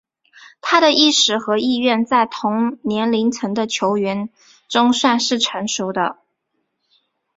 [0.61, 4.31] 他的意识和意愿在同年龄层的球员
[4.67, 6.17] 中算是成熟的。